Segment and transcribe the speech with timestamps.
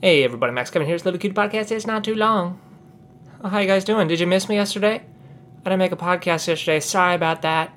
[0.00, 0.94] Hey everybody, Max coming here.
[0.94, 1.72] It's Little Cute Podcast.
[1.72, 2.60] It's not too long.
[3.42, 4.06] Oh, how you guys doing?
[4.06, 5.02] Did you miss me yesterday?
[5.02, 6.78] I didn't make a podcast yesterday.
[6.78, 7.76] Sorry about that.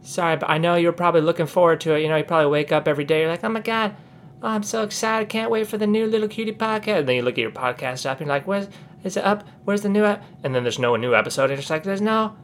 [0.00, 2.00] Sorry, but I know you're probably looking forward to it.
[2.00, 3.20] You know, you probably wake up every day.
[3.20, 3.94] You're like, oh my god,
[4.42, 5.28] oh, I'm so excited.
[5.28, 7.00] Can't wait for the new Little Cutie podcast.
[7.00, 8.68] And then you look at your podcast app and you're like, where's
[9.02, 9.46] is it up?
[9.64, 10.24] Where's the new app?
[10.42, 11.50] And then there's no new episode.
[11.50, 12.38] And it's like, there's no.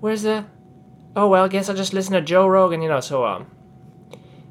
[0.00, 0.46] Where's the?
[1.14, 2.80] Oh well, I guess I'll just listen to Joe Rogan.
[2.80, 3.50] You know, so um,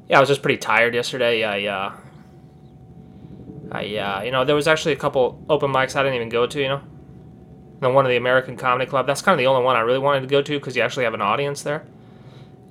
[0.08, 1.42] yeah, I was just pretty tired yesterday.
[1.42, 1.96] I uh,
[3.72, 6.46] I uh, you know, there was actually a couple open mics I didn't even go
[6.46, 6.60] to.
[6.60, 6.82] You know,
[7.80, 9.06] the one of the American Comedy Club.
[9.06, 11.04] That's kind of the only one I really wanted to go to because you actually
[11.04, 11.86] have an audience there.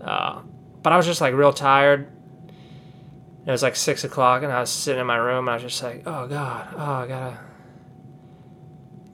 [0.02, 0.41] Uh,
[0.81, 2.12] but I was just like real tired.
[3.45, 5.63] It was like six o'clock, and I was sitting in my room, and I was
[5.63, 7.39] just like, "Oh God, oh I gotta,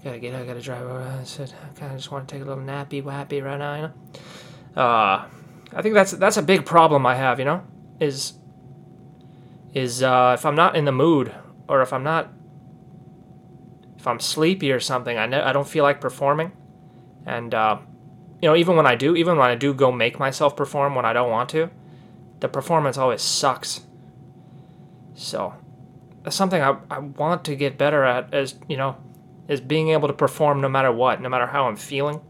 [0.03, 2.41] gotta get, I gotta drive over." I said, "I kind of just want to take
[2.41, 4.81] a little nappy wappy right now," you know.
[4.81, 5.25] Uh,
[5.73, 7.63] I think that's that's a big problem I have, you know,
[7.99, 8.33] is
[9.73, 11.33] is uh, if I'm not in the mood
[11.71, 12.29] or if I'm not
[13.97, 16.51] if I'm sleepy or something, I ne- I don't feel like performing,
[17.25, 17.77] and uh,
[18.41, 21.05] you know, even when I do, even when I do go make myself perform when
[21.05, 21.69] I don't want to,
[22.39, 23.81] the performance always sucks.
[25.13, 25.53] So,
[26.23, 28.97] that's something I, I want to get better at as, you know,
[29.47, 32.21] is being able to perform no matter what, no matter how I'm feeling.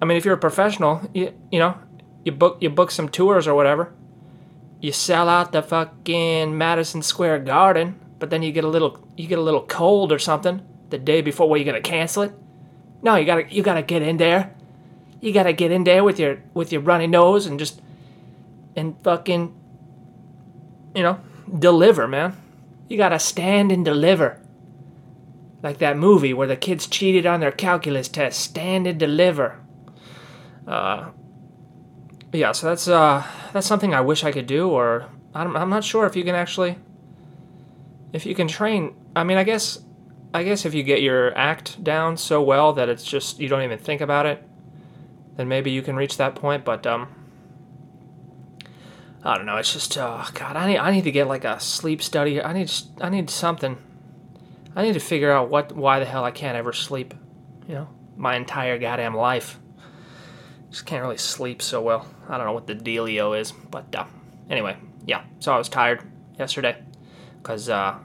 [0.00, 1.78] I mean, if you're a professional, you, you know,
[2.24, 3.92] you book you book some tours or whatever.
[4.80, 9.26] You sell out the fucking Madison Square Garden, but then you get a little you
[9.26, 11.48] get a little cold or something the day before.
[11.48, 12.32] What you gonna cancel it?
[13.02, 14.54] No, you gotta you gotta get in there.
[15.20, 17.82] You gotta get in there with your with your runny nose and just
[18.76, 19.52] and fucking
[20.94, 21.18] you know
[21.58, 22.36] deliver, man.
[22.88, 24.38] You gotta stand and deliver.
[25.60, 28.38] Like that movie where the kids cheated on their calculus test.
[28.38, 29.58] Stand and deliver.
[30.64, 31.10] Uh,
[32.32, 35.82] yeah, so that's uh, that's something I wish I could do, or I'm, I'm not
[35.82, 36.78] sure if you can actually,
[38.12, 38.94] if you can train.
[39.16, 39.80] I mean, I guess,
[40.34, 43.62] I guess if you get your act down so well that it's just you don't
[43.62, 44.46] even think about it,
[45.36, 46.64] then maybe you can reach that point.
[46.64, 47.08] But um,
[49.22, 49.56] I don't know.
[49.56, 50.56] It's just uh, God.
[50.56, 52.42] I need I need to get like a sleep study.
[52.42, 52.70] I need
[53.00, 53.78] I need something.
[54.74, 57.14] I need to figure out what why the hell I can't ever sleep.
[57.66, 59.58] You know, my entire goddamn life.
[60.70, 62.06] Just can't really sleep so well.
[62.30, 64.06] I don't know what the dealio is, but uh,
[64.48, 64.74] anyway,
[65.04, 65.24] yeah.
[65.38, 66.02] So I was tired
[66.38, 66.82] yesterday
[67.42, 67.96] because uh,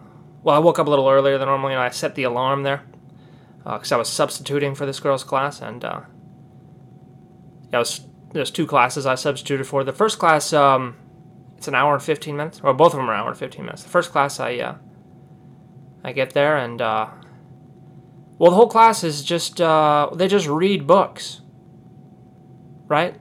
[0.43, 2.83] well, I woke up a little earlier than normally, and I set the alarm there
[3.63, 6.01] because uh, I was substituting for this girl's class, and uh,
[7.71, 8.01] yeah, was
[8.33, 9.83] there's two classes I substituted for.
[9.83, 10.97] The first class, um,
[11.57, 12.61] it's an hour and 15 minutes.
[12.61, 13.83] Well, both of them are an hour and 15 minutes.
[13.83, 14.75] The first class, I uh,
[16.03, 17.07] I get there and uh,
[18.37, 21.41] well, the whole class is just uh, they just read books,
[22.87, 23.15] right?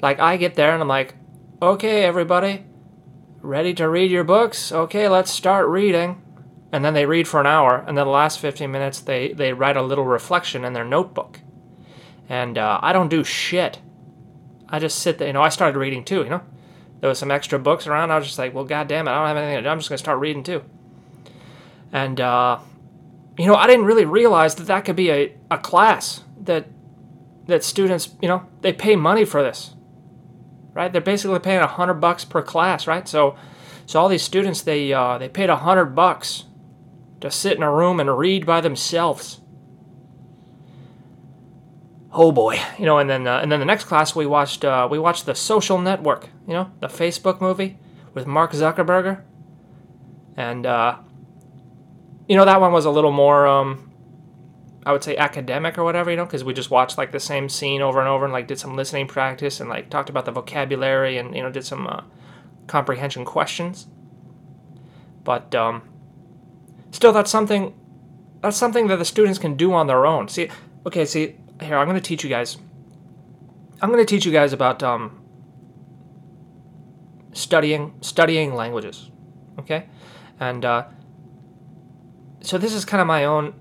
[0.00, 1.14] Like I get there and I'm like,
[1.60, 2.64] okay, everybody,
[3.42, 4.72] ready to read your books?
[4.72, 6.22] Okay, let's start reading.
[6.72, 9.52] And then they read for an hour, and then the last 15 minutes they they
[9.52, 11.40] write a little reflection in their notebook.
[12.30, 13.78] And uh, I don't do shit.
[14.70, 15.26] I just sit there.
[15.26, 16.22] You know, I started reading too.
[16.22, 16.42] You know,
[17.00, 18.10] there was some extra books around.
[18.10, 19.68] I was just like, well, god damn it, I don't have anything to do.
[19.68, 20.64] I'm just gonna start reading too.
[21.92, 22.58] And uh,
[23.38, 26.68] you know, I didn't really realize that that could be a, a class that
[27.46, 29.74] that students, you know, they pay money for this,
[30.74, 30.92] right?
[30.92, 33.08] They're basically paying a hundred bucks per class, right?
[33.08, 33.36] So,
[33.86, 36.44] so all these students, they uh, they paid a hundred bucks
[37.20, 39.40] to sit in a room and read by themselves.
[42.12, 44.86] Oh boy, you know, and then uh, and then the next class we watched uh,
[44.90, 47.78] we watched the Social Network, you know, the Facebook movie
[48.12, 49.22] with Mark Zuckerberg,
[50.36, 50.98] and uh,
[52.28, 53.91] you know that one was a little more um,
[54.84, 57.48] I would say academic or whatever, you know, because we just watched like the same
[57.48, 60.32] scene over and over and like did some listening practice and like talked about the
[60.32, 62.02] vocabulary and you know did some uh,
[62.66, 63.86] comprehension questions.
[65.22, 65.82] But um,
[66.90, 67.74] still, that's something
[68.40, 70.28] that's something that the students can do on their own.
[70.28, 70.50] See,
[70.84, 72.58] okay, see here I'm going to teach you guys.
[73.80, 75.22] I'm going to teach you guys about um,
[77.32, 79.10] studying studying languages,
[79.60, 79.86] okay,
[80.40, 80.86] and uh,
[82.40, 83.54] so this is kind of my own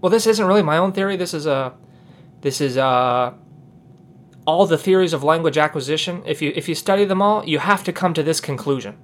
[0.00, 1.16] well, this isn't really my own theory.
[1.16, 1.74] This is a,
[2.40, 3.34] this is uh,
[4.46, 6.22] all the theories of language acquisition.
[6.26, 8.96] If you if you study them all, you have to come to this conclusion,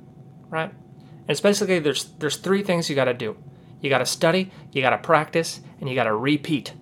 [0.49, 0.71] right?
[0.71, 3.37] And it's basically there's there's three things you got to do.
[3.81, 6.73] You got to study, you got to practice, and you got to repeat,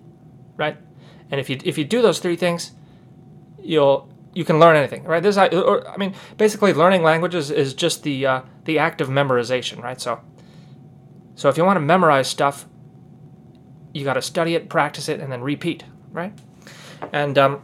[0.55, 0.77] right?
[1.29, 2.71] And if you if you do those three things,
[3.59, 5.23] you'll you can learn anything, right?
[5.23, 9.09] This I, or, I mean, basically, learning languages is just the uh, the act of
[9.09, 9.99] memorization, right?
[9.99, 10.21] So,
[11.35, 12.67] so if you want to memorize stuff,
[13.95, 16.37] you got to study it, practice it, and then repeat, right?
[17.13, 17.61] And um,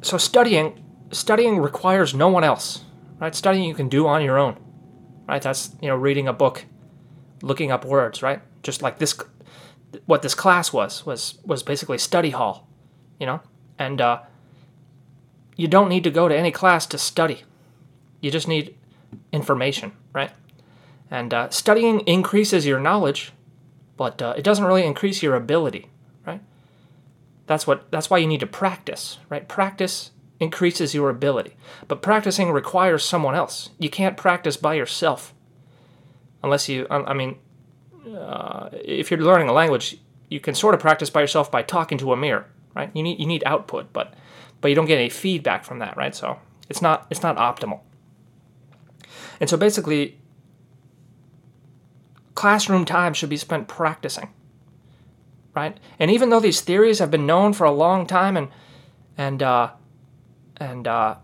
[0.00, 2.84] so studying studying requires no one else,
[3.18, 3.34] right?
[3.34, 4.56] Studying you can do on your own,
[5.28, 5.42] right?
[5.42, 6.66] That's you know reading a book
[7.42, 8.40] looking up words, right?
[8.62, 9.18] Just like this,
[10.06, 12.68] what this class was was was basically study hall,
[13.18, 13.40] you know,
[13.76, 14.20] and uh,
[15.56, 17.42] you don't need to go to any class to study.
[18.20, 18.76] You just need
[19.32, 20.30] information, right?
[21.10, 23.32] And uh, studying increases your knowledge,
[24.00, 25.90] but uh, it doesn't really increase your ability,
[26.26, 26.40] right?
[27.46, 27.90] That's what.
[27.90, 29.46] That's why you need to practice, right?
[29.46, 31.54] Practice increases your ability,
[31.86, 33.68] but practicing requires someone else.
[33.78, 35.34] You can't practice by yourself,
[36.42, 36.86] unless you.
[36.90, 37.36] I mean,
[38.16, 39.98] uh, if you're learning a language,
[40.30, 42.90] you can sort of practice by yourself by talking to a mirror, right?
[42.94, 44.14] You need you need output, but
[44.62, 46.14] but you don't get any feedback from that, right?
[46.14, 46.38] So
[46.70, 47.80] it's not it's not optimal.
[49.40, 50.16] And so basically,
[52.40, 54.30] classroom time should be spent practicing,
[55.54, 55.76] right?
[55.98, 58.48] And even though these theories have been known for a long time, and
[59.18, 59.72] and uh,
[60.56, 61.16] and uh,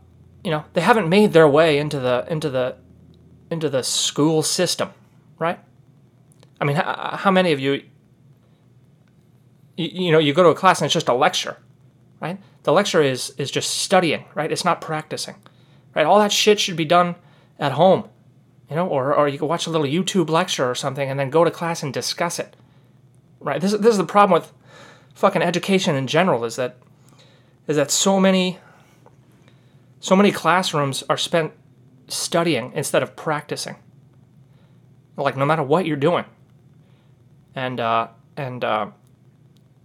[0.44, 2.76] you know they haven't made their way into the into the
[3.50, 4.90] into the school system,
[5.38, 5.58] right?
[6.60, 7.82] I mean, how, how many of you,
[9.78, 11.56] you, you know, you go to a class and it's just a lecture,
[12.20, 12.38] right?
[12.64, 14.52] The lecture is is just studying, right?
[14.52, 15.36] It's not practicing,
[15.94, 16.04] right?
[16.04, 17.14] All that shit should be done
[17.58, 18.04] at home,
[18.70, 21.30] you know, or or you can watch a little YouTube lecture or something and then
[21.30, 22.56] go to class and discuss it,
[23.40, 23.60] right?
[23.60, 24.52] This this is the problem with
[25.14, 26.76] fucking education in general is that
[27.66, 28.58] is that so many
[30.00, 31.52] so many classrooms are spent
[32.08, 33.76] studying instead of practicing.
[35.16, 36.24] Like no matter what you're doing,
[37.54, 38.88] and uh, and uh,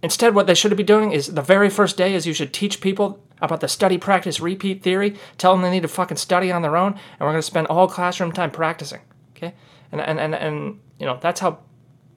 [0.02, 2.80] instead, what they should be doing is the very first day is you should teach
[2.80, 5.16] people about the study practice repeat theory.
[5.36, 7.66] Tell them they need to fucking study on their own, and we're going to spend
[7.66, 9.00] all classroom time practicing.
[9.36, 9.52] Okay,
[9.90, 11.58] and and and and you know that's how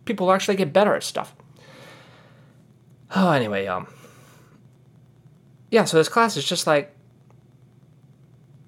[0.06, 1.36] people actually get better at stuff.
[3.16, 3.88] Oh, anyway, um,
[5.72, 5.84] yeah.
[5.84, 6.96] So this class is just like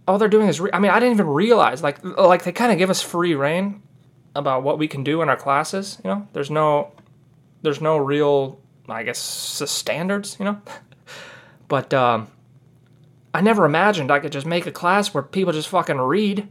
[0.08, 0.60] all they're doing is.
[0.60, 3.36] Re- I mean, I didn't even realize like like they kind of give us free
[3.36, 3.84] reign
[4.36, 6.00] about what we can do in our classes.
[6.04, 6.92] You know, there's no
[7.62, 8.60] there's no real
[8.90, 10.38] I guess standards.
[10.40, 10.62] You know,
[11.68, 12.30] but um,
[13.34, 16.50] I never imagined I could just make a class where people just fucking read.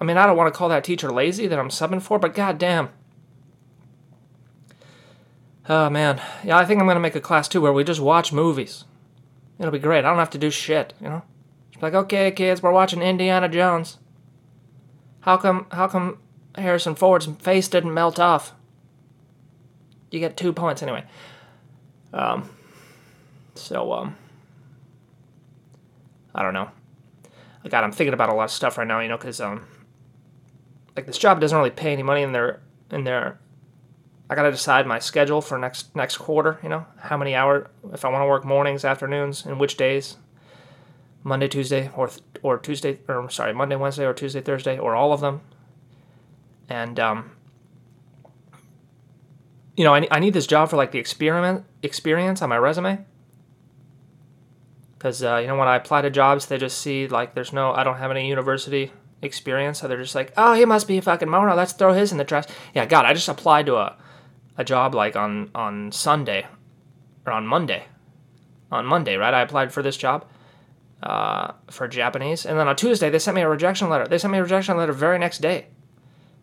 [0.00, 2.34] I mean, I don't want to call that teacher lazy that I'm subbing for, but
[2.34, 2.90] goddamn.
[5.68, 8.32] Oh man, yeah, I think I'm gonna make a class too where we just watch
[8.32, 8.84] movies.
[9.58, 10.04] It'll be great.
[10.04, 11.22] I don't have to do shit, you know.
[11.80, 13.98] Like, okay, kids, we're watching Indiana Jones.
[15.20, 15.66] How come?
[15.70, 16.18] How come
[16.54, 18.52] Harrison Ford's face didn't melt off?
[20.10, 21.04] You get two points anyway.
[22.12, 22.50] Um.
[23.54, 24.16] So um.
[26.34, 26.70] I don't know.
[27.68, 29.66] God, I'm thinking about a lot of stuff right now, you know, because um,
[30.96, 32.60] like this job doesn't really pay any money, and they're
[32.90, 33.38] and they're
[34.28, 36.58] I gotta decide my schedule for next next quarter.
[36.62, 40.16] You know, how many hours if I want to work mornings, afternoons, and which days.
[41.26, 42.10] Monday, Tuesday, or
[42.42, 45.40] or Tuesday, or sorry, Monday, Wednesday, or Tuesday, Thursday, or all of them.
[46.68, 47.30] And um,
[49.74, 53.04] you know, I, I need this job for like the experiment experience on my resume.
[55.04, 57.72] Because uh, you know, when I apply to jobs, they just see like there's no,
[57.72, 58.90] I don't have any university
[59.20, 61.54] experience, so they're just like, oh, he must be a fucking mono.
[61.54, 62.46] Let's throw his in the trash.
[62.74, 63.98] Yeah, God, I just applied to a
[64.56, 66.46] a job like on on Sunday
[67.26, 67.84] or on Monday.
[68.72, 69.34] On Monday, right?
[69.34, 70.24] I applied for this job
[71.02, 74.06] uh, for Japanese, and then on Tuesday they sent me a rejection letter.
[74.06, 75.66] They sent me a rejection letter very next day,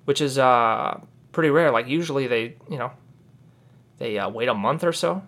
[0.05, 1.71] which is uh, pretty rare.
[1.71, 2.91] Like usually they, you know,
[3.97, 5.23] they uh, wait a month or so,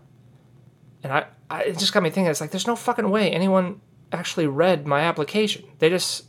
[1.04, 2.32] and I, I, it just got me thinking.
[2.32, 3.82] It's like there's no fucking way anyone
[4.12, 5.66] actually read my application.
[5.80, 6.26] They just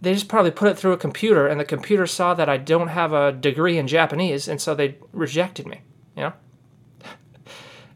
[0.00, 2.88] they just probably put it through a computer and the computer saw that I don't
[2.88, 5.82] have a degree in Japanese and so they rejected me,
[6.16, 6.32] you know?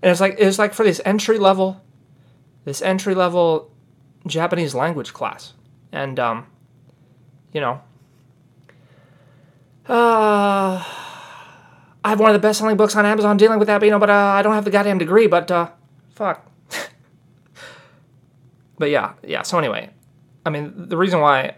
[0.03, 1.81] and it's like it's like for this entry level
[2.65, 3.71] this entry level
[4.27, 5.55] Japanese language class.
[5.93, 6.47] And um
[7.53, 7.81] you know
[9.89, 10.85] uh
[12.05, 13.93] I have one of the best selling books on Amazon dealing with that, but you
[13.93, 15.71] know, but uh, I don't have the goddamn degree, but uh
[16.15, 16.51] fuck.
[18.79, 19.91] but yeah, yeah, so anyway,
[20.45, 21.55] I mean, the reason why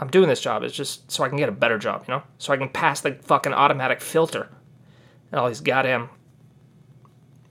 [0.00, 2.22] I'm doing this job is just so I can get a better job, you know?
[2.38, 4.48] So I can pass the fucking automatic filter
[5.30, 6.10] and all these goddamn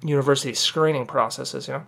[0.03, 1.83] university screening processes, you know?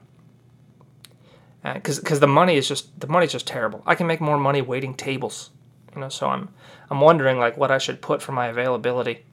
[1.73, 3.81] Because because the money is just the money's just terrible.
[3.87, 5.49] I can make more money waiting tables,
[5.95, 6.09] you know.
[6.09, 6.49] So I'm
[6.91, 9.25] I'm wondering like what I should put for my availability,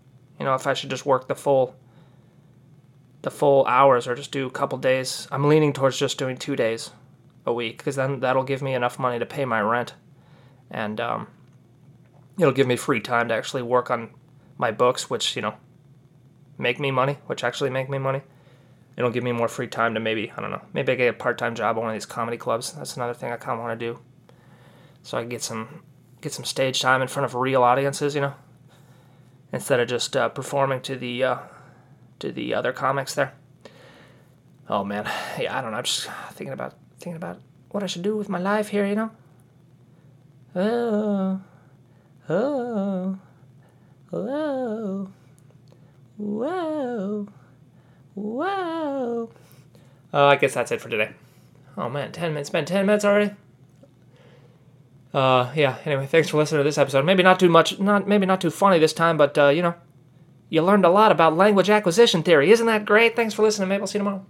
[0.43, 1.77] you know, if I should just work the full
[3.23, 5.29] the full hours or just do a couple days.
[5.31, 6.91] I'm leaning towards just doing two days
[7.47, 9.95] a week because then that'll give me enough money to pay my rent
[10.69, 11.29] and um,
[12.37, 14.11] it'll give me free time to actually work on
[14.59, 15.55] my books, which you know
[16.59, 18.23] make me money, which actually make me money.
[18.97, 21.13] It'll give me more free time to maybe I don't know, maybe I get a
[21.13, 22.73] part time job at one of these comedy clubs.
[22.73, 24.01] That's another thing I kind of want to do,
[25.05, 25.85] so I can get some
[26.21, 28.35] get some stage time in front of real audiences, you know.
[29.52, 31.38] Instead of just uh, performing to the uh,
[32.18, 33.35] to the other comics there.
[34.68, 35.04] Oh man,
[35.38, 35.78] yeah, I don't know.
[35.78, 37.40] I'm just thinking about thinking about
[37.71, 38.87] what I should do with my life here.
[38.87, 39.11] You know.
[40.54, 41.40] Oh,
[42.28, 43.18] oh,
[44.11, 45.11] whoa,
[46.16, 47.28] whoa,
[48.14, 49.30] whoa.
[50.14, 51.12] Oh, I guess that's it for today.
[51.76, 52.50] Oh man, ten minutes.
[52.50, 53.35] Been ten minutes already.
[55.12, 55.76] Uh, yeah.
[55.85, 57.04] Anyway, thanks for listening to this episode.
[57.04, 59.75] Maybe not too much, not maybe not too funny this time, but uh, you know,
[60.49, 62.50] you learned a lot about language acquisition theory.
[62.50, 63.14] Isn't that great?
[63.16, 63.69] Thanks for listening.
[63.69, 64.26] Maybe I'll see you tomorrow.